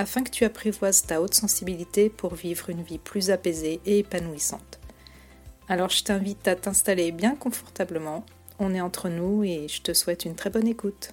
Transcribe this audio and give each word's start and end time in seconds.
afin 0.00 0.22
que 0.22 0.30
tu 0.30 0.46
apprivoises 0.46 1.02
ta 1.02 1.20
haute 1.20 1.34
sensibilité 1.34 2.08
pour 2.08 2.34
vivre 2.34 2.70
une 2.70 2.82
vie 2.82 2.98
plus 2.98 3.30
apaisée 3.30 3.82
et 3.84 3.98
épanouissante. 3.98 4.80
Alors 5.68 5.90
je 5.90 6.02
t'invite 6.02 6.48
à 6.48 6.56
t'installer 6.56 7.12
bien 7.12 7.36
confortablement, 7.36 8.24
on 8.58 8.74
est 8.74 8.80
entre 8.80 9.10
nous 9.10 9.44
et 9.44 9.68
je 9.68 9.82
te 9.82 9.92
souhaite 9.92 10.24
une 10.24 10.34
très 10.34 10.48
bonne 10.48 10.66
écoute. 10.66 11.12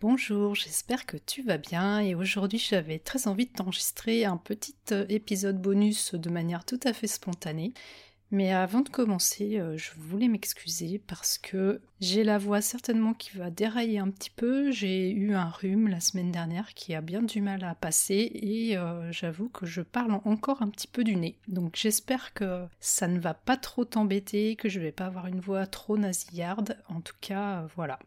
Bonjour, 0.00 0.56
j'espère 0.56 1.06
que 1.06 1.16
tu 1.16 1.42
vas 1.42 1.58
bien 1.58 2.00
et 2.00 2.16
aujourd'hui 2.16 2.58
j'avais 2.58 2.98
très 2.98 3.28
envie 3.28 3.46
de 3.46 3.52
t'enregistrer 3.52 4.24
un 4.24 4.36
petit 4.36 4.74
euh, 4.90 5.06
épisode 5.08 5.60
bonus 5.60 6.16
de 6.16 6.30
manière 6.30 6.64
tout 6.64 6.80
à 6.84 6.92
fait 6.92 7.06
spontanée 7.06 7.74
mais 8.30 8.52
avant 8.52 8.80
de 8.80 8.90
commencer, 8.90 9.58
euh, 9.58 9.78
je 9.78 9.90
voulais 9.96 10.28
m'excuser 10.28 10.98
parce 10.98 11.38
que 11.38 11.80
j'ai 12.00 12.24
la 12.24 12.36
voix 12.36 12.60
certainement 12.60 13.14
qui 13.14 13.38
va 13.38 13.50
dérailler 13.50 13.98
un 13.98 14.10
petit 14.10 14.30
peu. 14.30 14.70
J'ai 14.70 15.10
eu 15.10 15.34
un 15.34 15.48
rhume 15.48 15.88
la 15.88 16.00
semaine 16.00 16.30
dernière 16.30 16.74
qui 16.74 16.94
a 16.94 17.00
bien 17.00 17.22
du 17.22 17.40
mal 17.40 17.64
à 17.64 17.74
passer 17.74 18.30
et 18.34 18.76
euh, 18.76 19.10
j'avoue 19.12 19.48
que 19.48 19.64
je 19.64 19.80
parle 19.80 20.20
encore 20.24 20.60
un 20.60 20.68
petit 20.68 20.88
peu 20.88 21.04
du 21.04 21.16
nez. 21.16 21.38
Donc 21.48 21.76
j'espère 21.76 22.34
que 22.34 22.66
ça 22.80 23.08
ne 23.08 23.18
va 23.18 23.32
pas 23.32 23.56
trop 23.56 23.86
t'embêter, 23.86 24.56
que 24.56 24.68
je 24.68 24.78
vais 24.80 24.92
pas 24.92 25.06
avoir 25.06 25.26
une 25.26 25.40
voix 25.40 25.66
trop 25.66 25.96
nasillarde. 25.96 26.76
En 26.88 27.00
tout 27.00 27.16
cas, 27.22 27.62
euh, 27.62 27.66
voilà. 27.76 27.98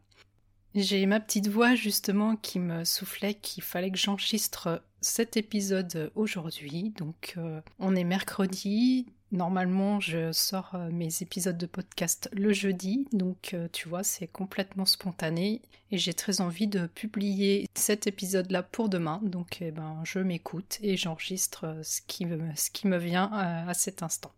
J'ai 0.76 1.03
ma 1.08 1.20
petite 1.20 1.48
voix 1.48 1.74
justement 1.74 2.36
qui 2.36 2.59
me 2.59 2.86
soufflait 2.86 3.34
qu'il 3.34 3.64
fallait 3.64 3.92
que 3.92 3.98
j'enregistre 3.98 4.84
cet 5.02 5.36
épisode 5.36 6.12
aujourd'hui. 6.16 6.94
Donc 6.98 7.38
on 7.78 7.94
est 7.94 8.06
mercredi, 8.06 9.08
Normalement, 9.32 10.02
je 10.02 10.34
sors 10.34 10.76
euh, 10.76 10.90
mes 10.92 11.22
épisodes 11.22 11.58
de 11.58 11.66
podcast 11.66 12.30
le 12.34 12.52
jeudi, 12.52 13.08
donc 13.14 13.54
euh, 13.54 13.70
tu 13.72 13.88
vois, 13.88 14.04
c'est 14.04 14.28
complètement 14.28 14.86
spontané 14.86 15.62
et 15.90 15.98
j'ai 15.98 16.14
très 16.14 16.42
envie 16.42 16.68
de 16.68 16.86
publier 16.88 17.66
cet 17.74 18.08
épisode-là 18.08 18.62
pour 18.62 18.90
demain, 18.90 19.22
donc 19.24 19.59
eh 19.62 19.72
ben, 19.72 20.02
je 20.04 20.20
m'écoute 20.20 20.80
et 20.82 20.98
j'enregistre 20.98 21.66
euh, 21.66 21.82
ce, 21.82 22.02
qui 22.06 22.26
me, 22.26 22.54
ce 22.58 22.70
qui 22.72 22.88
me 22.88 22.98
vient 22.98 23.32
à, 23.32 23.74
cet 23.74 24.04
instant. 24.04 24.34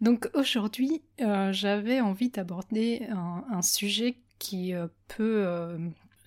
Donc 0.00 0.30
aujourd'hui, 0.34 1.02
j'avais 1.18 2.00
envie 2.00 2.30
d'aborder 2.30 3.08
un, 3.10 3.62
sujet 3.62 4.16
qui 4.38 4.72
peut 5.08 5.76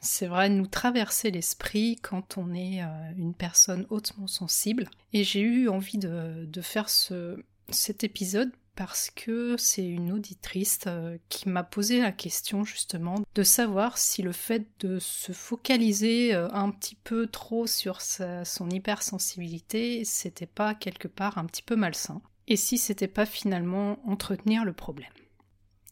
c'est 0.02 0.28
vrai, 0.28 0.50
nous 0.50 0.68
traverser 0.68 1.32
l'esprit 1.32 1.96
quand 2.02 2.38
on 2.38 2.54
est 2.54 2.82
une 3.18 3.34
personne 3.34 3.86
hautement 3.90 4.28
sensible. 4.28 4.90
Et 5.14 5.24
j'ai 5.24 5.40
eu 5.40 5.70
envie 5.70 5.98
de, 5.98 6.46
de 6.46 6.62
faire 6.62 6.90
ce, 6.90 7.42
cet 7.70 8.04
épisode 8.04 8.52
parce 8.76 9.10
que 9.10 9.58
c'est 9.58 9.86
une 9.86 10.12
auditrice 10.12 10.80
euh, 10.88 11.18
qui 11.30 11.50
m'a 11.50 11.64
posé 11.64 12.02
la 12.02 12.12
question 12.12 12.64
justement 12.64 13.16
de 13.36 13.44
savoir 13.44 13.98
si 13.98 14.22
le 14.22 14.32
fait 14.32 14.66
de 14.80 14.98
se 15.00 15.34
focaliser 15.34 16.34
euh, 16.34 16.48
un 16.52 16.72
petit 16.72 16.96
peu 16.96 17.28
trop 17.28 17.68
sur 17.68 18.02
son 18.02 18.70
hypersensibilité, 18.70 20.06
c'était 20.06 20.46
pas 20.46 20.74
quelque 20.74 21.08
part 21.08 21.38
un 21.38 21.46
petit 21.46 21.62
peu 21.62 21.76
malsain, 21.76 22.22
et 22.48 22.56
si 22.56 22.78
c'était 22.78 23.08
pas 23.08 23.26
finalement 23.26 24.00
entretenir 24.08 24.66
le 24.66 24.74
problème. 24.74 25.12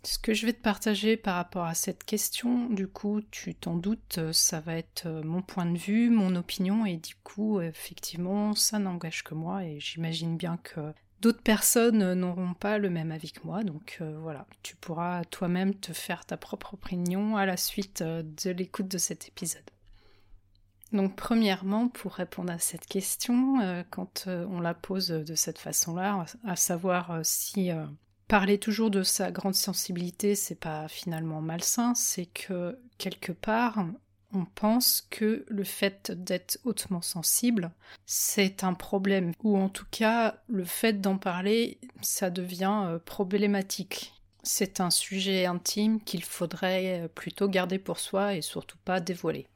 Ce 0.04 0.18
que 0.18 0.34
je 0.34 0.46
vais 0.46 0.54
te 0.54 0.62
partager 0.62 1.18
par 1.18 1.36
rapport 1.36 1.66
à 1.66 1.74
cette 1.74 2.06
question, 2.06 2.70
du 2.70 2.88
coup, 2.88 3.20
tu 3.32 3.54
t'en 3.54 3.76
doutes, 3.76 4.18
euh, 4.18 4.32
ça 4.32 4.62
va 4.62 4.78
être 4.78 5.08
mon 5.26 5.42
point 5.42 5.66
de 5.66 5.78
vue, 5.78 6.10
mon 6.10 6.38
opinion, 6.38 6.86
et 6.86 6.96
du 6.96 7.16
coup, 7.16 7.60
effectivement, 7.60 8.56
ça 8.56 8.80
n'engage 8.80 9.24
que 9.24 9.36
moi, 9.36 9.66
et 9.66 9.80
j'imagine 9.82 10.38
bien 10.38 10.56
que 10.58 10.94
D'autres 11.22 11.42
personnes 11.42 12.14
n'auront 12.14 12.54
pas 12.54 12.78
le 12.78 12.90
même 12.90 13.12
avis 13.12 13.34
que 13.34 13.42
moi, 13.44 13.64
donc 13.66 13.98
euh, 14.00 14.18
voilà, 14.22 14.46
tu 14.64 14.78
pourras 14.78 15.26
toi-même 15.26 15.76
te 15.76 15.92
faire 15.92 16.26
ta 16.26 16.38
propre 16.38 16.76
opinion 16.76 17.36
à 17.36 17.46
la 17.46 17.58
suite 17.58 18.02
euh, 18.02 18.24
de 18.24 18.52
l'écoute 18.52 18.88
de 18.88 18.98
cet 18.98 19.28
épisode. 19.28 19.70
Donc 20.94 21.18
premièrement, 21.18 21.90
pour 21.90 22.14
répondre 22.14 22.54
à 22.54 22.58
cette 22.58 22.86
question, 22.86 23.60
euh, 23.60 23.84
quand 23.90 24.28
on 24.28 24.62
la 24.62 24.74
pose 24.74 25.10
de 25.10 25.36
cette 25.36 25.60
façon-là, 25.60 26.26
à 26.46 26.56
savoir 26.56 27.20
si 27.24 27.70
parler 28.30 28.58
toujours 28.58 28.90
de 28.90 29.04
sa 29.04 29.30
grande 29.30 29.56
sensibilité, 29.56 30.36
c'est 30.36 30.60
pas 30.60 30.88
finalement 30.88 31.42
malsain, 31.42 31.94
c'est 31.96 32.28
que 32.28 32.80
quelque 32.98 33.34
part, 33.34 33.86
on 34.34 34.46
pense 34.46 35.08
que 35.10 35.46
le 35.48 35.64
fait 35.64 36.12
d'être 36.12 36.60
hautement 36.64 37.02
sensible, 37.02 37.72
c'est 38.06 38.64
un 38.64 38.74
problème, 38.74 39.34
ou 39.44 39.58
en 39.58 39.70
tout 39.70 39.88
cas 39.90 40.42
le 40.48 40.66
fait 40.66 41.02
d'en 41.02 41.18
parler, 41.18 41.80
ça 42.02 42.30
devient 42.30 42.84
euh, 42.86 43.00
problématique. 43.00 44.14
C'est 44.44 44.80
un 44.80 44.90
sujet 44.90 45.46
intime 45.46 46.02
qu'il 46.02 46.24
faudrait 46.24 47.02
euh, 47.02 47.08
plutôt 47.08 47.48
garder 47.48 47.80
pour 47.80 48.00
soi 48.00 48.36
et 48.36 48.42
surtout 48.42 48.78
pas 48.86 49.00
dévoiler. 49.00 49.48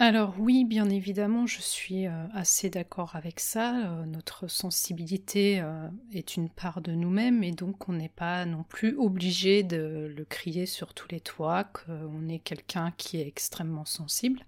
Alors 0.00 0.34
oui, 0.40 0.64
bien 0.64 0.90
évidemment, 0.90 1.46
je 1.46 1.60
suis 1.60 2.06
euh, 2.06 2.26
assez 2.34 2.68
d'accord 2.68 3.14
avec 3.14 3.38
ça. 3.38 3.86
Euh, 3.86 4.04
notre 4.06 4.48
sensibilité 4.48 5.60
euh, 5.60 5.88
est 6.12 6.36
une 6.36 6.48
part 6.48 6.80
de 6.80 6.90
nous-mêmes 6.92 7.44
et 7.44 7.52
donc 7.52 7.88
on 7.88 7.92
n'est 7.92 8.08
pas 8.08 8.44
non 8.44 8.64
plus 8.64 8.96
obligé 8.96 9.62
de 9.62 10.12
le 10.14 10.24
crier 10.24 10.66
sur 10.66 10.94
tous 10.94 11.06
les 11.10 11.20
toits 11.20 11.64
qu'on 11.64 12.28
est 12.28 12.40
quelqu'un 12.40 12.92
qui 12.96 13.20
est 13.20 13.26
extrêmement 13.26 13.84
sensible. 13.84 14.44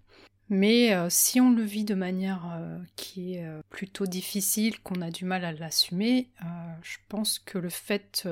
Mais 0.49 0.95
si 1.11 1.41
on 1.41 1.51
le 1.51 1.65
vit 1.65 1.83
de 1.83 1.97
manière 1.97 2.57
qui 2.95 3.35
est 3.35 3.45
plutôt 3.69 4.07
difficile, 4.07 4.79
qu'on 4.79 5.03
a 5.03 5.11
du 5.11 5.25
mal 5.25 5.45
à 5.45 5.51
l'assumer, 5.51 6.29
je 6.83 6.99
pense 7.09 7.41
que 7.41 7.59
le 7.59 7.69
fait 7.69 8.29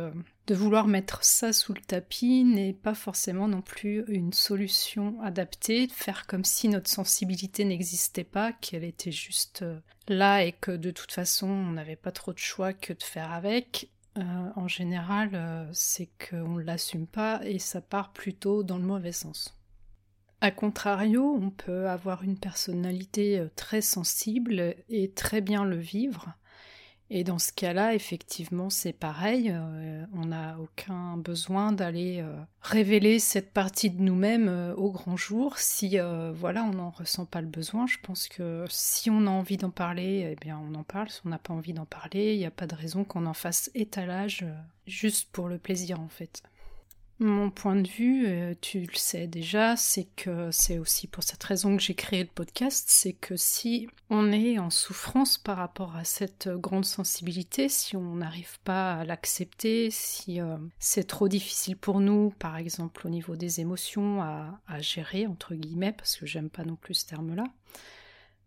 de 0.47 0.55
vouloir 0.55 0.87
mettre 0.87 1.25
ça 1.25 1.53
sous 1.53 1.73
le 1.73 1.81
tapis 1.81 2.45
n'est 2.45 2.75
pas 2.75 2.95
forcément 2.95 3.49
non 3.49 3.63
plus 3.63 4.05
une 4.09 4.33
solution 4.33 5.21
adaptée, 5.23 5.89
faire 5.89 6.27
comme 6.27 6.45
si 6.45 6.69
notre 6.69 6.91
sensibilité 6.91 7.65
n'existait 7.65 8.25
pas, 8.25 8.53
qu'elle 8.53 8.85
était 8.85 9.13
juste 9.13 9.63
euh, 9.63 9.81
là 10.09 10.45
et 10.45 10.53
que 10.53 10.73
de 10.73 10.91
toute 10.91 11.13
façon 11.13 11.49
on 11.49 11.73
n'avait 11.73 11.97
pas 11.97 12.13
trop 12.13 12.33
de 12.33 12.39
choix 12.39 12.73
que 12.73 12.93
de 12.93 13.03
faire 13.03 13.33
avec. 13.33 13.91
Euh, 14.19 14.23
en 14.55 14.69
général, 14.69 15.31
euh, 15.33 15.67
c'est 15.73 16.11
qu'on 16.29 16.57
ne 16.57 16.63
l'assume 16.63 17.07
pas 17.07 17.41
et 17.45 17.59
ça 17.59 17.81
part 17.81 18.13
plutôt 18.13 18.63
dans 18.63 18.79
le 18.79 18.85
mauvais 18.85 19.13
sens. 19.13 19.59
A 20.43 20.51
contrario, 20.51 21.39
on 21.41 21.49
peut 21.49 21.89
avoir 21.89 22.23
une 22.23 22.39
personnalité 22.39 23.47
très 23.57 23.81
sensible 23.81 24.77
et 24.91 25.11
très 25.11 25.41
bien 25.41 25.65
le 25.65 25.79
vivre, 25.79 26.35
et 27.11 27.23
dans 27.23 27.39
ce 27.39 27.53
cas-là, 27.53 27.95
effectivement, 27.95 28.71
c'est 28.71 28.95
pareil. 28.95 29.51
Euh, 29.53 30.05
on 30.15 30.27
n'a 30.27 30.59
aucun 30.59 31.19
besoin 31.19 31.71
d'aller 31.71 32.21
euh, 32.21 32.35
révéler 32.63 33.19
cette 33.19 33.53
partie 33.53 33.91
de 33.91 34.01
nous-mêmes 34.01 34.49
euh, 34.49 34.75
au 34.75 34.91
grand 34.91 35.17
jour. 35.17 35.59
Si 35.59 35.99
voilà, 36.35 36.65
on 36.65 36.73
n'en 36.73 36.91
ressent 36.91 37.27
pas 37.27 37.43
le 37.43 37.47
besoin, 37.47 37.87
je 37.87 37.99
pense 38.03 38.29
que 38.29 38.65
si 38.69 39.11
on 39.11 39.27
a 39.27 39.31
envie 39.31 39.59
d'en 39.59 39.71
parler, 39.71 40.29
eh 40.33 40.37
bien, 40.37 40.59
on 40.59 40.75
en 40.75 40.83
parle. 40.83 41.11
Si 41.11 41.21
on 41.25 41.29
n'a 41.29 41.39
pas 41.39 41.53
envie 41.53 41.75
d'en 41.75 41.85
parler, 41.85 42.35
il 42.35 42.39
n'y 42.39 42.47
a 42.47 42.51
pas 42.51 42.67
de 42.67 42.75
raison 42.75 43.05
qu'on 43.05 43.27
en 43.27 43.35
fasse 43.35 43.71
étalage 43.75 44.47
juste 44.87 45.31
pour 45.31 45.49
le 45.49 45.59
plaisir, 45.59 46.01
en 46.01 46.09
fait. 46.09 46.43
Mon 47.21 47.49
point 47.51 47.77
de 47.77 47.87
vue, 47.87 48.27
euh, 48.27 48.55
tu 48.61 48.81
le 48.81 48.95
sais 48.97 49.29
déjà, 49.29 49.77
c'est 49.77 50.09
que 50.17 50.51
c'est 50.51 50.81
aussi 50.81 51.07
pour 51.07 51.23
cette 51.23 51.45
raison 51.45 51.77
que 51.77 51.83
j'ai 51.83 51.95
créé 51.95 52.25
le 52.25 52.29
podcast, 52.29 52.87
c'est 52.89 53.13
que 53.13 53.37
si 53.37 53.89
on 54.11 54.33
est 54.33 54.59
en 54.59 54.69
souffrance 54.69 55.39
par 55.39 55.59
rapport 55.59 55.95
à 55.95 56.03
cette 56.03 56.49
grande 56.49 56.85
sensibilité, 56.85 57.69
si 57.69 57.95
on 57.95 58.17
n'arrive 58.17 58.59
pas 58.65 58.95
à 58.95 59.05
l'accepter, 59.05 59.93
si 59.93 60.41
euh, 60.41 60.57
c'est 60.81 61.07
trop 61.07 61.29
difficile 61.29 61.77
pour 61.77 62.01
nous, 62.01 62.31
par 62.41 62.57
exemple 62.57 63.07
au 63.07 63.11
niveau 63.11 63.37
des 63.37 63.61
émotions, 63.61 64.21
à, 64.21 64.61
à 64.67 64.81
gérer, 64.81 65.29
entre 65.29 65.55
guillemets, 65.55 65.93
parce 65.93 66.17
que 66.17 66.27
j'aime 66.27 66.51
pas 66.51 66.65
non 66.65 66.75
plus 66.75 66.95
ce 66.95 67.07
terme-là, 67.07 67.45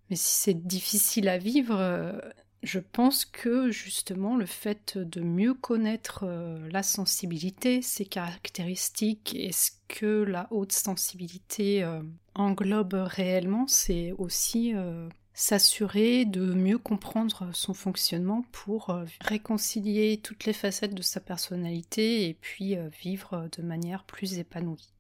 mais 0.10 0.18
si 0.18 0.42
c'est 0.42 0.68
difficile 0.68 1.30
à 1.30 1.38
vivre, 1.38 1.78
euh, 1.78 2.20
je 2.64 2.80
pense 2.80 3.26
que 3.26 3.70
justement 3.72 4.36
le 4.36 4.46
fait 4.46 4.98
de 4.98 5.22
mieux 5.22 5.54
connaître 5.54 6.24
euh, 6.24 6.68
la 6.72 6.84
sensibilité, 6.84 7.82
ses 7.82 8.06
caractéristiques 8.06 9.36
et 9.36 9.52
ce 9.52 9.72
que 9.88 10.24
la 10.24 10.48
haute 10.52 10.72
sensibilité 10.72 11.84
euh, 11.84 12.02
englobe 12.36 12.96
réellement, 12.96 13.68
c'est 13.68 14.12
aussi 14.18 14.74
euh, 14.76 15.08
s'assurer 15.34 16.26
de 16.26 16.54
mieux 16.54 16.80
comprendre 16.80 17.50
son 17.54 17.74
fonctionnement 17.74 18.44
pour 18.52 18.92
réconcilier 19.22 20.20
toutes 20.24 20.46
les 20.46 20.54
facettes 20.54 20.96
de 20.96 21.04
sa 21.04 21.20
personnalité 21.20 22.28
et 22.28 22.34
puis 22.34 22.76
vivre 23.02 23.48
de 23.56 23.62
manière 23.62 24.04
plus 24.04 24.40
épanouie. 24.40 24.97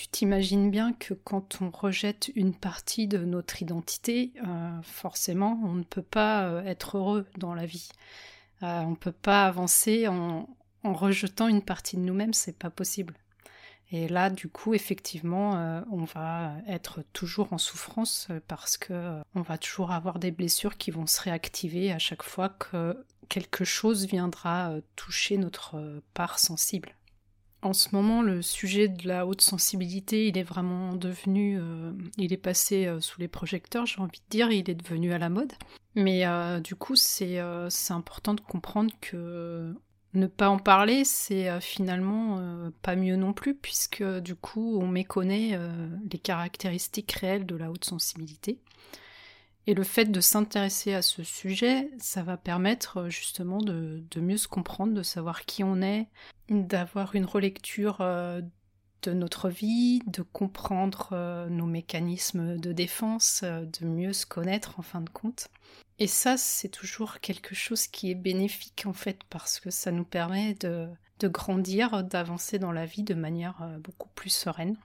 Tu 0.00 0.08
t'imagines 0.08 0.70
bien 0.70 0.94
que 0.94 1.12
quand 1.12 1.60
on 1.60 1.68
rejette 1.68 2.30
une 2.34 2.54
partie 2.54 3.06
de 3.06 3.18
notre 3.18 3.60
identité, 3.60 4.32
euh, 4.46 4.80
forcément, 4.82 5.60
on 5.62 5.74
ne 5.74 5.82
peut 5.82 6.00
pas 6.00 6.44
euh, 6.46 6.64
être 6.64 6.96
heureux 6.96 7.26
dans 7.36 7.52
la 7.52 7.66
vie. 7.66 7.90
Euh, 8.62 8.80
on 8.80 8.92
ne 8.92 8.96
peut 8.96 9.12
pas 9.12 9.44
avancer 9.44 10.08
en, 10.08 10.48
en, 10.84 10.92
rejetant 10.94 11.48
une 11.48 11.60
partie 11.60 11.98
de 11.98 12.00
nous-mêmes, 12.00 12.32
c'est 12.32 12.56
pas 12.56 12.70
possible. 12.70 13.12
Et 13.92 14.08
là, 14.08 14.30
du 14.30 14.48
coup, 14.48 14.72
effectivement, 14.72 15.84
on 15.90 16.04
va 16.04 16.54
être 16.68 17.02
toujours 17.12 17.52
en 17.52 17.58
souffrance 17.58 18.28
parce 18.46 18.76
que 18.78 19.20
on 19.34 19.42
va 19.42 19.58
toujours 19.58 19.90
avoir 19.90 20.20
des 20.20 20.30
blessures 20.30 20.78
qui 20.78 20.92
vont 20.92 21.08
se 21.08 21.20
réactiver 21.20 21.90
à 21.90 21.98
chaque 21.98 22.22
fois 22.22 22.50
que 22.50 23.04
quelque 23.28 23.64
chose 23.64 24.06
viendra 24.06 24.74
toucher 24.94 25.38
notre 25.38 26.02
part 26.14 26.38
sensible. 26.38 26.94
En 27.62 27.74
ce 27.74 27.94
moment, 27.94 28.22
le 28.22 28.40
sujet 28.40 28.88
de 28.88 29.06
la 29.06 29.26
haute 29.26 29.42
sensibilité, 29.42 30.28
il 30.28 30.38
est 30.38 30.42
vraiment 30.42 30.94
devenu, 30.94 31.58
euh, 31.60 31.92
il 32.16 32.32
est 32.32 32.38
passé 32.38 32.86
euh, 32.86 33.00
sous 33.00 33.20
les 33.20 33.28
projecteurs, 33.28 33.84
j'ai 33.84 34.00
envie 34.00 34.18
de 34.18 34.30
dire, 34.30 34.50
il 34.50 34.70
est 34.70 34.74
devenu 34.74 35.12
à 35.12 35.18
la 35.18 35.28
mode. 35.28 35.52
Mais 35.94 36.26
euh, 36.26 36.60
du 36.60 36.74
coup, 36.74 36.96
c'est 36.96 37.38
important 37.90 38.32
de 38.32 38.40
comprendre 38.40 38.90
que 39.02 39.74
ne 40.14 40.26
pas 40.26 40.48
en 40.48 40.58
parler, 40.58 41.04
c'est 41.04 41.60
finalement 41.60 42.70
pas 42.82 42.96
mieux 42.96 43.16
non 43.16 43.32
plus, 43.32 43.54
puisque 43.54 44.02
du 44.02 44.34
coup, 44.34 44.80
on 44.80 44.88
méconnaît 44.88 45.58
les 46.10 46.18
caractéristiques 46.18 47.12
réelles 47.12 47.46
de 47.46 47.56
la 47.56 47.70
haute 47.70 47.84
sensibilité. 47.84 48.58
Et 49.66 49.74
le 49.74 49.84
fait 49.84 50.06
de 50.06 50.20
s'intéresser 50.20 50.94
à 50.94 51.02
ce 51.02 51.22
sujet, 51.22 51.90
ça 51.98 52.22
va 52.22 52.36
permettre 52.36 52.98
euh, 52.98 53.10
justement 53.10 53.58
de, 53.58 54.02
mieux 54.16 54.36
se 54.36 54.48
comprendre, 54.48 54.94
de 54.94 55.02
savoir 55.02 55.44
qui 55.44 55.62
on 55.62 55.82
est, 55.82 56.08
d'avoir 56.48 57.14
une 57.14 57.26
relecture 57.26 57.98
euh, 58.00 58.40
de 59.02 59.12
notre 59.12 59.48
vie, 59.48 60.00
de 60.06 60.22
comprendre 60.22 61.10
euh, 61.12 61.48
nos 61.48 61.66
mécanismes 61.66 62.56
de 62.58 62.72
défense, 62.72 63.42
de 63.44 63.86
mieux 63.86 64.12
se 64.12 64.26
connaître 64.26 64.78
en 64.78 64.82
fin 64.82 65.02
de 65.02 65.10
compte. 65.10 65.48
Et 65.98 66.06
ça, 66.06 66.38
c'est 66.38 66.70
toujours 66.70 67.20
quelque 67.20 67.54
chose 67.54 67.86
qui 67.86 68.10
est 68.10 68.14
bénéfique 68.14 68.84
en 68.86 68.94
fait, 68.94 69.20
parce 69.28 69.60
que 69.60 69.70
ça 69.70 69.92
nous 69.92 70.04
permet 70.04 70.54
de, 70.54 70.88
de 71.18 71.28
grandir, 71.28 72.02
d'avancer 72.02 72.58
dans 72.58 72.72
la 72.72 72.86
vie 72.86 73.02
de 73.02 73.14
manière 73.14 73.62
beaucoup 73.80 74.08
plus 74.14 74.30
sereine. 74.30 74.78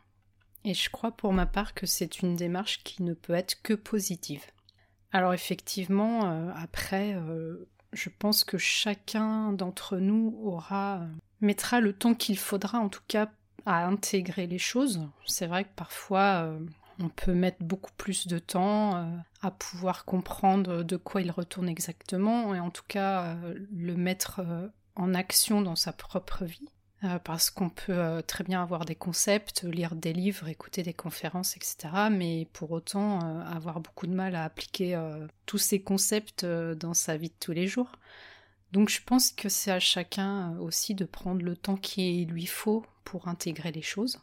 Et 0.66 0.74
je 0.74 0.90
crois 0.90 1.12
pour 1.12 1.32
ma 1.32 1.46
part 1.46 1.74
que 1.74 1.86
c'est 1.86 2.20
une 2.20 2.36
démarche 2.36 2.84
qui 2.84 3.04
ne 3.04 3.14
peut 3.14 3.34
être 3.34 3.62
que 3.62 3.74
positive. 3.74 4.44
Alors 5.16 5.34
effectivement, 5.34 6.26
euh, 6.26 6.52
après, 6.58 7.14
euh, 7.16 7.70
je 7.94 8.10
pense 8.10 8.44
que 8.44 8.58
chacun 8.58 9.54
d'entre 9.54 9.96
nous 9.96 10.38
aura 10.44 10.98
euh, 10.98 11.08
mettra 11.40 11.80
le 11.80 11.94
temps 11.94 12.14
qu'il 12.14 12.38
faudra, 12.38 12.80
en 12.80 12.90
tout 12.90 13.04
cas, 13.08 13.32
à 13.66 13.86
intégrer 13.86 14.46
les 14.46 14.58
choses. 14.58 15.08
C'est 15.26 15.48
vrai 15.48 15.64
que 15.64 15.74
parfois, 15.74 16.54
on 17.00 17.08
peut 17.08 17.34
mettre 17.34 17.64
beaucoup 17.64 17.94
plus 17.96 18.28
de 18.28 18.40
temps 18.40 19.10
à 19.42 19.52
pouvoir 19.52 20.04
comprendre 20.04 20.84
de 20.84 20.98
quoi 20.98 21.22
il 21.22 21.32
retourne 21.32 21.70
exactement, 21.70 22.54
et 22.54 22.60
en 22.60 22.70
tout 22.70 22.84
cas, 22.86 23.38
le 23.74 23.96
mettre 23.96 24.42
en 24.96 25.14
action 25.14 25.62
dans 25.62 25.78
sa 25.78 25.94
propre 25.94 26.44
vie. 26.44 26.70
Euh, 27.04 27.20
parce 27.20 27.50
qu'on 27.50 27.70
peut 27.70 27.92
euh, 27.92 28.22
très 28.22 28.44
bien 28.46 28.62
avoir 28.62 28.86
des 28.86 28.96
concepts, 28.96 29.64
lire 29.64 29.96
des 29.96 30.14
livres, 30.14 30.48
écouter 30.48 30.82
des 30.82 30.94
conférences, 30.94 31.58
etc. 31.58 31.90
Mais 32.10 32.48
pour 32.54 32.72
autant 32.72 33.20
euh, 33.22 33.42
avoir 33.44 33.82
beaucoup 33.82 34.08
de 34.08 34.14
mal 34.14 34.34
à 34.36 34.46
appliquer 34.46 34.98
tous 35.46 35.58
ces 35.58 35.82
concepts 35.82 36.46
dans 36.46 36.94
sa 36.94 37.18
vie 37.18 37.30
de 37.30 37.36
tous 37.40 37.52
les 37.52 37.68
jours. 37.68 37.92
Donc 38.72 38.90
je 38.90 39.02
pense 39.02 39.32
que 39.32 39.50
c'est 39.50 39.72
à 39.72 39.80
chacun 39.80 40.58
aussi 40.60 40.96
de 40.96 41.06
prendre 41.06 41.42
le 41.44 41.56
temps 41.56 41.78
qu'il 41.78 42.30
lui 42.30 42.46
faut 42.46 42.86
pour 43.04 43.28
intégrer 43.28 43.72
les 43.72 43.82
choses. 43.82 44.20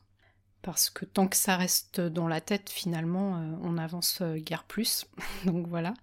Parce 0.63 0.91
que 0.91 1.05
tant 1.05 1.27
que 1.27 1.37
ça 1.37 1.57
reste 1.57 2.01
dans 2.01 2.29
la 2.29 2.41
tête, 2.41 2.71
finalement, 2.71 3.33
on 3.63 3.79
avance 3.79 4.23
guère 4.23 4.65
plus. 4.65 5.07
Donc 5.45 5.67
voilà. 5.67 5.95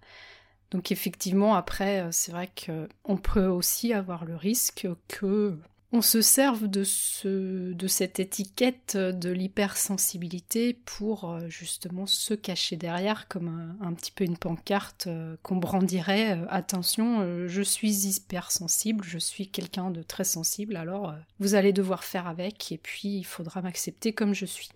Donc 0.70 0.92
effectivement, 0.92 1.54
après, 1.54 2.06
c'est 2.12 2.32
vrai 2.32 2.48
qu'on 2.66 3.16
peut 3.16 3.46
aussi 3.46 3.92
avoir 3.92 4.24
le 4.24 4.36
risque 4.36 4.86
que 5.08 5.58
on 5.92 6.02
se 6.02 6.22
serve 6.22 6.68
de, 6.68 6.84
ce, 6.84 7.72
de 7.72 7.86
cette 7.88 8.20
étiquette 8.20 8.96
de 8.96 9.30
l'hypersensibilité 9.30 10.72
pour 10.72 11.30
euh, 11.30 11.48
justement 11.48 12.06
se 12.06 12.32
cacher 12.32 12.76
derrière 12.76 13.26
comme 13.26 13.76
un, 13.80 13.92
petit 13.94 14.12
peu 14.12 14.22
une 14.22 14.36
pancarte 14.36 15.08
euh, 15.08 15.36
qu'on 15.42 15.56
brandirait. 15.56 16.38
Euh, 16.38 16.46
attention, 16.48 17.48
je 17.48 17.62
suis 17.62 18.06
hypersensible, 18.06 19.04
je 19.04 19.18
suis 19.18 19.48
quelqu'un 19.48 19.90
de 19.90 20.02
très 20.02 20.24
sensible, 20.24 20.76
alors 20.76 21.14
vous 21.40 21.54
allez 21.54 21.72
devoir 21.72 22.04
faire 22.04 22.28
avec 22.28 22.70
et 22.70 22.78
puis 22.78 23.18
il 23.18 23.24
faudra 23.24 23.60
m'accepter 23.60 24.12
comme 24.12 24.32
je 24.32 24.46
suis. 24.46 24.68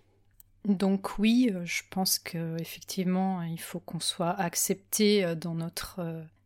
Donc 0.65 1.17
oui, 1.19 1.53
je 1.63 1.83
pense 1.91 2.19
qu'effectivement, 2.19 3.41
il 3.43 3.59
faut 3.59 3.79
qu'on 3.79 3.99
soit 3.99 4.31
accepté 4.31 5.35
dans 5.35 5.53
notre 5.53 6.01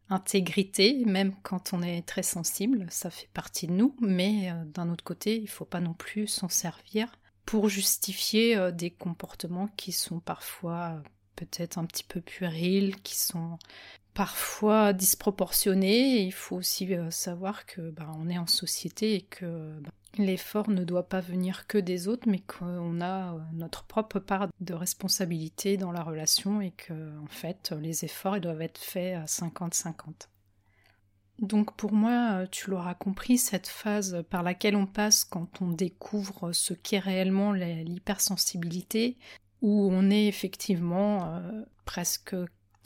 intégrité, 0.10 1.04
même 1.06 1.34
quand 1.44 1.74
on 1.74 1.82
est 1.82 2.06
très 2.06 2.24
sensible, 2.24 2.88
ça 2.90 3.10
fait 3.10 3.30
partie 3.34 3.68
de 3.68 3.74
nous, 3.74 3.96
mais 4.02 4.52
euh, 4.52 4.66
d'un 4.66 4.90
autre 4.90 5.04
côté, 5.04 5.38
il 5.38 5.44
ne 5.44 5.48
faut 5.48 5.66
pas 5.66 5.80
non 5.80 5.94
plus 5.94 6.28
s'en 6.28 6.50
servir 6.50 7.12
pour 7.46 7.70
justifier 7.70 8.58
euh, 8.58 8.72
des 8.72 8.90
comportements 8.92 9.68
qui 9.78 9.92
sont 9.92 10.20
parfois 10.20 10.96
euh, 10.96 11.02
peut-être 11.36 11.78
un 11.78 11.86
petit 11.86 12.04
peu 12.04 12.22
puérils, 12.22 12.96
qui 13.02 13.16
sont 13.18 13.58
parfois 14.14 14.94
disproportionnés. 14.94 16.24
il 16.24 16.34
faut 16.34 16.58
aussi 16.58 16.90
savoir 17.12 17.66
que 17.66 17.92
bah, 17.92 18.12
on 18.18 18.28
est 18.30 18.38
en 18.38 18.48
société 18.48 19.14
et 19.14 19.22
que 19.22 19.80
bah, 19.80 19.92
l'effort 20.18 20.70
ne 20.70 20.84
doit 20.84 21.08
pas 21.08 21.20
venir 21.20 21.68
que 21.68 21.78
des 21.78 22.08
autres, 22.08 22.28
mais 22.28 22.40
qu'on 22.40 23.02
a 23.02 23.34
euh, 23.34 23.40
notre 23.54 23.84
propre 23.84 24.20
part 24.20 24.48
de 24.60 24.74
responsabilité 24.74 25.78
dans 25.78 25.92
la 25.92 26.04
relation 26.04 26.62
et 26.62 26.72
que, 26.72 27.18
en 27.20 27.28
fait, 27.28 27.74
les 27.80 28.06
efforts 28.06 28.38
ils 28.38 28.42
doivent 28.42 28.62
être 28.62 28.80
faits 28.80 29.16
à 29.16 29.26
50-50. 29.26 30.28
Donc 31.40 31.76
pour 31.78 31.94
moi, 31.94 32.48
tu 32.52 32.70
l'auras 32.70 32.96
compris, 32.96 33.38
cette 33.38 33.68
phase 33.68 34.24
par 34.30 34.44
laquelle 34.44 34.76
on 34.76 34.86
passe 34.86 35.24
quand 35.24 35.62
on 35.62 35.70
découvre 35.70 36.52
ce 36.52 36.74
qu'est 36.74 37.00
réellement 37.00 37.54
l'hypersensibilité, 37.54 39.18
où 39.62 39.90
on 39.92 40.10
est 40.10 40.28
effectivement 40.28 41.26
euh, 41.26 41.64
presque 41.86 42.36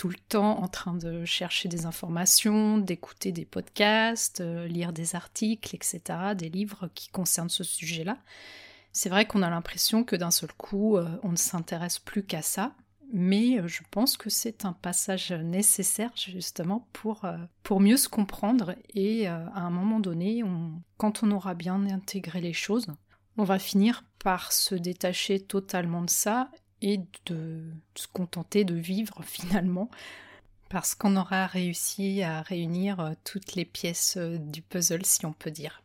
tout 0.04 0.10
le 0.10 0.16
temps 0.28 0.62
en 0.62 0.68
train 0.68 0.96
de 0.96 1.24
chercher 1.24 1.70
des 1.70 1.86
informations, 1.86 2.78
d'écouter 2.78 3.32
des 3.32 3.46
podcasts, 3.46 4.42
euh, 4.42 4.68
lire 4.68 4.92
des 4.92 5.16
articles, 5.16 5.74
etc., 5.74 6.02
des 6.36 6.50
livres 6.50 6.90
qui 6.94 7.08
concernent 7.08 7.48
ce 7.48 7.64
sujet-là. 7.64 8.18
C'est 8.92 9.08
vrai 9.08 9.26
qu'on 9.26 9.42
a 9.42 9.50
l'impression 9.50 10.04
que 10.04 10.18
d'un 10.18 10.30
seul 10.30 10.52
coup, 10.58 10.98
euh, 10.98 11.08
on 11.24 11.30
ne 11.30 11.38
s'intéresse 11.38 12.00
plus 12.00 12.22
qu'à 12.22 12.42
ça, 12.42 12.74
mais 13.14 13.62
euh, 13.62 13.70
je 13.70 13.82
pense 13.92 14.18
que 14.18 14.30
c'est 14.30 14.66
un 14.66 14.74
passage 14.74 15.32
nécessaire 15.32 16.12
justement 16.18 16.86
pour, 16.92 17.22
pour 17.64 17.80
mieux 17.80 17.96
se 17.96 18.10
comprendre 18.10 18.76
et 18.94 19.28
à 19.28 19.54
un 19.56 19.70
moment 19.70 20.02
donné, 20.02 20.44
quand 20.98 21.24
on 21.24 21.32
aura 21.32 21.54
bien 21.54 21.88
intégré 21.88 22.42
les 22.42 22.52
choses, 22.52 22.88
on 23.38 23.46
va 23.46 23.58
finir 23.58 24.04
par 24.20 24.52
se 24.52 24.76
détacher 24.76 25.40
totalement 25.40 26.02
de 26.02 26.10
ça 26.10 26.52
et 26.84 27.00
de 27.26 27.64
se 27.96 28.08
contenter 28.08 28.66
de 28.66 28.76
vivre 28.76 29.22
finalement 29.24 29.90
parce 30.74 30.96
qu'on 30.96 31.16
aura 31.18 31.46
réussi 31.46 32.24
à 32.24 32.42
réunir 32.42 33.00
euh, 33.00 33.12
toutes 33.24 33.54
les 33.54 33.64
pièces 33.64 34.18
euh, 34.18 34.40
du 34.40 34.64
puzzle 34.64 35.06
si 35.06 35.24
on 35.26 35.32
peut 35.32 35.52
dire. 35.52 35.84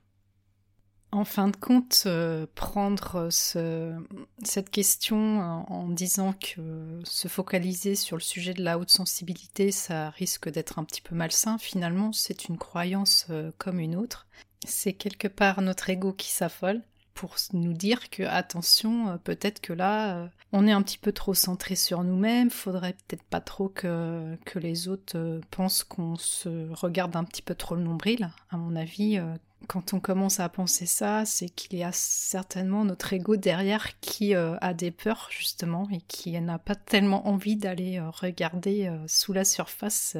En 1.12 1.25
fin 1.26 1.49
de 1.49 1.57
compte, 1.57 2.05
euh, 2.07 2.47
prendre 2.55 3.28
cette 3.31 4.71
question 4.71 5.40
en, 5.40 5.88
disant 5.88 6.35
que 6.35 7.00
se 7.05 7.28
focaliser 7.28 7.95
sur 7.95 8.17
le 8.17 8.23
sujet 8.23 8.52
de 8.52 8.62
la 8.62 8.78
haute 8.78 8.90
sensibilité, 8.90 9.73
ça 9.73 10.11
risque 10.11 10.50
d'être 10.50 10.78
un 10.78 10.85
petit 10.85 11.00
peu 11.00 11.14
malsain, 11.14 11.57
finalement, 11.57 12.12
c'est 12.12 12.49
une 12.49 12.59
croyance 12.59 13.26
comme 13.57 13.81
une 13.81 13.97
autre. 13.97 14.26
C'est 14.67 14.93
quelque 14.93 15.28
part 15.28 15.62
notre 15.62 15.88
ego 15.88 16.12
qui 16.12 16.31
s'affole 16.31 16.83
pour 17.18 17.34
nous 17.52 17.72
dire 17.72 18.10
que 18.10 18.22
attention, 18.22 19.08
euh, 19.08 19.16
peut-être 19.16 19.60
que 19.60 19.72
là, 19.72 20.18
euh, 20.18 20.28
on 20.52 20.68
est 20.68 20.72
un 20.72 20.82
petit 20.82 20.98
peu 20.98 21.10
trop 21.10 21.34
centré 21.34 21.75
sur 21.75 22.04
nous-mêmes, 22.04 22.48
faudrait 22.48 22.92
peut-être 22.92 23.25
pas 23.25 23.40
trop 23.40 23.68
que, 23.68 24.37
que 24.44 24.60
les 24.60 24.87
autres 24.87 25.18
euh, 25.18 25.40
pensent 25.50 25.82
qu'on 25.82 26.14
se 26.14 26.72
regarde 26.72 27.16
un 27.16 27.25
petit 27.25 27.42
peu 27.42 27.56
trop 27.56 27.75
le 27.75 27.82
nombril. 27.82 28.30
À 28.50 28.56
mon 28.56 28.76
avis, 28.76 29.20
quand 29.66 29.94
on 29.94 29.98
commence 29.98 30.38
à 30.38 30.48
penser 30.48 30.87
ça, 30.87 31.25
c'est 31.25 31.48
qu'il 31.48 31.76
y 31.76 31.82
a 31.82 31.90
certainement 31.90 32.84
notre 32.84 33.12
ego 33.12 33.34
derrière 33.34 33.98
qui 33.98 34.34
a 34.34 34.72
des 34.72 34.92
peurs 34.92 35.26
justement 35.30 35.88
et 35.90 36.00
qui 36.06 36.40
n'a 36.40 36.58
pas 36.58 36.76
tellement 36.76 37.26
envie 37.26 37.56
d'aller 37.56 38.00
regarder 38.00 38.96
sous 39.08 39.32
la 39.32 39.44
surface 39.44 40.16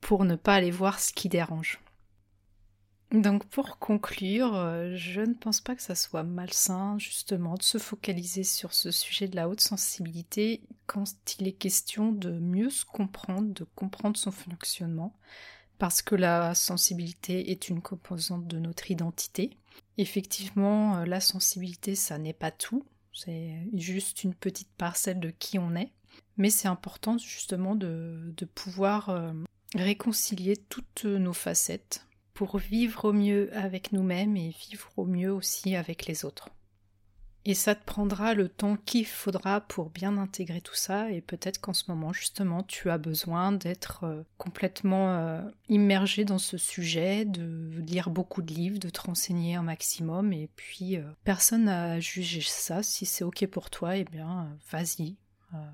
pour 0.00 0.24
ne 0.24 0.36
pas 0.36 0.54
aller 0.54 0.70
voir 0.70 1.00
ce 1.00 1.12
qui 1.12 1.28
dérange. 1.28 1.80
Donc 3.12 3.44
pour 3.46 3.78
conclure, 3.78 4.54
euh, 4.54 4.94
je 4.94 5.20
ne 5.20 5.34
pense 5.34 5.60
pas 5.60 5.74
que 5.74 5.82
ça 5.82 5.96
soit 5.96 6.22
malsain 6.22 6.96
justement 6.98 7.54
de 7.54 7.62
se 7.62 7.78
focaliser 7.78 8.44
sur 8.44 8.72
ce 8.72 8.92
sujet 8.92 9.26
de 9.26 9.34
la 9.34 9.48
haute 9.48 9.60
sensibilité 9.60 10.62
quand 10.86 11.12
il 11.40 11.48
est 11.48 11.52
question 11.52 12.12
de 12.12 12.30
mieux 12.30 12.70
se 12.70 12.84
comprendre, 12.84 13.52
de 13.52 13.64
comprendre 13.74 14.16
son 14.16 14.30
fonctionnement, 14.30 15.12
parce 15.78 16.02
que 16.02 16.14
la 16.14 16.54
sensibilité 16.54 17.50
est 17.50 17.68
une 17.68 17.82
composante 17.82 18.46
de 18.46 18.60
notre 18.60 18.92
identité. 18.92 19.50
Effectivement, 19.98 20.98
euh, 20.98 21.04
la 21.04 21.20
sensibilité, 21.20 21.96
ça 21.96 22.16
n'est 22.16 22.32
pas 22.32 22.52
tout, 22.52 22.84
C'est 23.12 23.56
juste 23.74 24.22
une 24.22 24.34
petite 24.34 24.70
parcelle 24.78 25.18
de 25.18 25.30
qui 25.30 25.58
on 25.58 25.74
est. 25.74 25.90
Mais 26.36 26.50
c'est 26.50 26.68
important 26.68 27.18
justement 27.18 27.74
de, 27.74 28.32
pouvoir 28.54 29.08
euh, 29.08 29.32
réconcilier 29.74 30.56
toutes 30.56 31.04
nos 31.04 31.32
facettes 31.32 32.06
pour 32.40 32.56
vivre 32.56 33.04
au 33.04 33.12
mieux 33.12 33.50
avec 33.54 33.92
nous-mêmes 33.92 34.34
et 34.34 34.48
vivre 34.48 34.88
au 34.96 35.04
mieux 35.04 35.30
aussi 35.30 35.76
avec 35.76 36.06
les 36.06 36.24
autres. 36.24 36.48
Et 37.44 37.52
ça 37.52 37.74
te 37.74 37.84
prendra 37.84 38.32
le 38.32 38.48
temps 38.48 38.78
qu'il 38.86 39.04
faudra 39.04 39.60
pour 39.60 39.90
bien 39.90 40.16
intégrer 40.16 40.62
tout 40.62 40.74
ça 40.74 41.10
et 41.10 41.20
peut-être 41.20 41.60
qu'en 41.60 41.74
ce 41.74 41.84
moment 41.88 42.14
justement 42.14 42.62
tu 42.62 42.88
as 42.88 42.96
besoin 42.96 43.52
d'être 43.52 44.04
euh, 44.04 44.22
complètement 44.38 45.12
euh, 45.12 45.42
immergé 45.68 46.24
dans 46.24 46.38
ce 46.38 46.56
sujet, 46.56 47.26
de 47.26 47.78
lire 47.86 48.08
beaucoup 48.08 48.40
de 48.40 48.54
livres, 48.54 48.78
de 48.78 48.88
te 48.88 49.02
renseigner 49.02 49.56
un 49.56 49.62
maximum 49.62 50.32
et 50.32 50.48
puis 50.56 50.96
euh, 50.96 51.02
personne 51.24 51.64
n'a 51.64 52.00
jugé 52.00 52.40
ça. 52.40 52.82
Si 52.82 53.04
c'est 53.04 53.22
ok 53.24 53.46
pour 53.48 53.68
toi, 53.68 53.98
eh 53.98 54.04
bien 54.04 54.48
vas-y, 54.70 55.16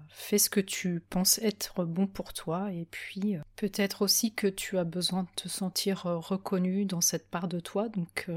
fais 0.09 0.39
ce 0.39 0.51
que 0.51 0.61
tu 0.61 1.01
penses 1.01 1.39
être 1.39 1.85
bon 1.85 2.07
pour 2.07 2.33
toi 2.33 2.73
et 2.73 2.87
puis 2.91 3.37
peut-être 3.57 4.03
aussi 4.03 4.33
que 4.33 4.47
tu 4.47 4.79
as 4.79 4.85
besoin 4.85 5.25
de 5.25 5.29
te 5.37 5.49
sentir 5.49 6.05
reconnu 6.05 6.85
dans 6.87 7.01
cette 7.01 7.29
part 7.29 7.49
de 7.49 7.61
toi 7.61 7.89
donc 7.89 8.29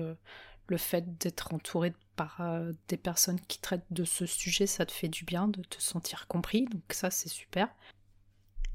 le 0.69 0.77
fait 0.77 1.17
d'être 1.17 1.53
entouré 1.53 1.93
par 2.15 2.41
euh, 2.41 2.73
des 2.87 2.97
personnes 2.97 3.39
qui 3.47 3.59
traitent 3.59 3.85
de 3.91 4.03
ce 4.03 4.25
sujet, 4.25 4.67
ça 4.67 4.85
te 4.85 4.91
fait 4.91 5.07
du 5.07 5.25
bien 5.25 5.47
de 5.47 5.61
te 5.63 5.81
sentir 5.81 6.27
compris, 6.27 6.65
donc 6.65 6.83
ça 6.91 7.09
c'est 7.09 7.29
super. 7.29 7.69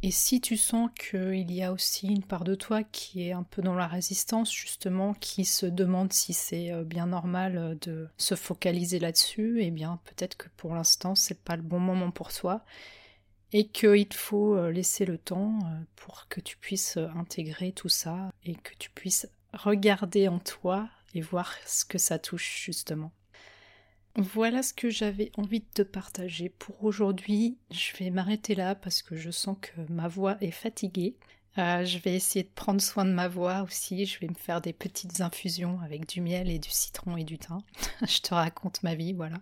Et 0.06 0.10
si 0.10 0.42
tu 0.42 0.58
sens 0.58 0.90
qu'il 0.98 1.50
y 1.50 1.62
a 1.62 1.72
aussi 1.72 2.08
une 2.08 2.22
part 2.22 2.44
de 2.44 2.54
toi 2.54 2.82
qui 2.82 3.26
est 3.26 3.32
un 3.32 3.42
peu 3.42 3.62
dans 3.62 3.74
la 3.74 3.86
résistance, 3.86 4.52
justement, 4.52 5.14
qui 5.14 5.46
se 5.46 5.64
demande 5.64 6.12
si 6.12 6.34
c'est 6.34 6.72
euh, 6.72 6.84
bien 6.84 7.06
normal 7.06 7.56
euh, 7.56 7.74
de 7.80 8.10
se 8.18 8.34
focaliser 8.34 8.98
là-dessus, 8.98 9.62
eh 9.62 9.70
bien 9.70 9.98
peut-être 10.04 10.36
que 10.36 10.48
pour 10.58 10.74
l'instant 10.74 11.14
c'est 11.14 11.42
pas 11.42 11.56
le 11.56 11.62
bon 11.62 11.78
moment 11.80 12.10
pour 12.10 12.34
toi 12.34 12.66
et 13.54 13.68
qu'il 13.68 14.06
te 14.06 14.14
faut 14.14 14.68
laisser 14.68 15.06
le 15.06 15.16
temps 15.16 15.58
pour 15.96 16.28
que 16.28 16.42
tu 16.42 16.58
puisses 16.58 16.98
intégrer 17.16 17.72
tout 17.72 17.88
ça 17.88 18.30
et 18.44 18.56
que 18.56 18.74
tu 18.78 18.90
puisses 18.90 19.26
regarder 19.54 20.28
en 20.28 20.38
toi 20.38 20.86
et 21.14 21.22
voir 21.22 21.54
ce 21.64 21.86
que 21.86 21.96
ça 21.96 22.18
touche 22.18 22.62
justement. 22.62 23.10
Voilà 24.16 24.62
ce 24.62 24.72
que 24.72 24.90
j'avais 24.90 25.32
envie 25.36 25.64
de 25.74 25.82
partager 25.82 26.48
pour 26.48 26.84
aujourd'hui. 26.84 27.58
Je 27.70 27.96
vais 27.98 28.10
m'arrêter 28.10 28.54
là 28.54 28.74
parce 28.74 29.02
que 29.02 29.16
je 29.16 29.30
sens 29.30 29.56
que 29.60 29.72
ma 29.90 30.06
voix 30.06 30.36
est 30.40 30.52
fatiguée. 30.52 31.16
Euh, 31.58 31.84
je 31.84 31.98
vais 31.98 32.14
essayer 32.14 32.44
de 32.44 32.50
prendre 32.54 32.80
soin 32.80 33.04
de 33.04 33.12
ma 33.12 33.28
voix 33.28 33.62
aussi. 33.62 34.06
Je 34.06 34.18
vais 34.20 34.28
me 34.28 34.34
faire 34.34 34.60
des 34.60 34.72
petites 34.72 35.20
infusions 35.20 35.80
avec 35.80 36.08
du 36.08 36.20
miel 36.20 36.50
et 36.50 36.58
du 36.58 36.70
citron 36.70 37.16
et 37.16 37.24
du 37.24 37.38
thym. 37.38 37.60
je 38.06 38.20
te 38.20 38.34
raconte 38.34 38.82
ma 38.82 38.94
vie, 38.94 39.12
voilà. 39.12 39.38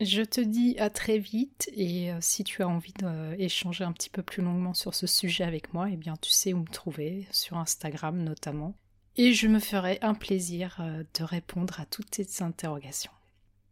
Je 0.00 0.22
te 0.22 0.40
dis 0.40 0.78
à 0.78 0.88
très 0.88 1.18
vite 1.18 1.70
et 1.74 2.10
euh, 2.10 2.18
si 2.22 2.44
tu 2.44 2.62
as 2.62 2.68
envie 2.68 2.94
d'échanger 2.94 3.84
un 3.84 3.92
petit 3.92 4.08
peu 4.08 4.22
plus 4.22 4.42
longuement 4.42 4.72
sur 4.72 4.94
ce 4.94 5.06
sujet 5.06 5.44
avec 5.44 5.74
moi, 5.74 5.88
eh 5.90 5.96
bien 5.96 6.14
tu 6.22 6.30
sais 6.30 6.54
où 6.54 6.60
me 6.60 6.66
trouver, 6.66 7.26
sur 7.30 7.58
Instagram 7.58 8.22
notamment 8.22 8.74
et 9.16 9.34
je 9.34 9.48
me 9.48 9.58
ferai 9.58 9.98
un 10.00 10.14
plaisir 10.14 10.78
euh, 10.80 11.02
de 11.18 11.24
répondre 11.24 11.78
à 11.78 11.84
toutes 11.84 12.10
tes 12.10 12.26
interrogations. 12.42 13.10